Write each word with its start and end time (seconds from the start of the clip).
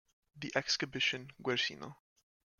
The 0.35 0.51
exhibition 0.55 1.29
Guercino. 1.43 1.95